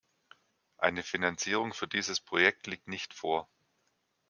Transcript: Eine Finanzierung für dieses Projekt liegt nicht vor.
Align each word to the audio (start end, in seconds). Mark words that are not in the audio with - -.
Eine 0.79 1.03
Finanzierung 1.03 1.75
für 1.75 1.87
dieses 1.87 2.19
Projekt 2.19 2.65
liegt 2.65 2.87
nicht 2.87 3.13
vor. 3.13 3.47